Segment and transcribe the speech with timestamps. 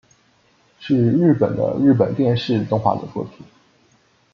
[0.79, 3.45] 是日本的日本电视动画的作品。